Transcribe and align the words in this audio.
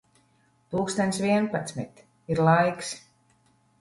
Pulkstens 0.71 1.21
vienpadsmit. 1.25 2.03
Ir 2.33 2.43
laiks. 2.49 2.95